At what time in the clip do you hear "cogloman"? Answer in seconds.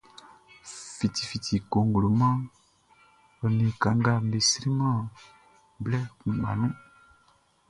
1.71-2.37